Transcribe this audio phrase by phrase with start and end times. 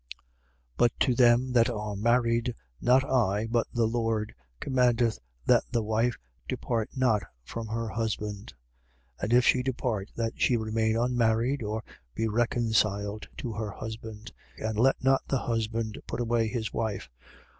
[0.77, 6.17] But to them that are married, not I, but the Lord, commandeth that the wife
[6.47, 8.55] depart not from her husband.
[9.19, 9.23] 7:11.
[9.25, 11.83] And if she depart, that she remain unmarried or
[12.15, 14.31] be reconciled to her husband.
[14.57, 17.07] And let not the husband put away his wife.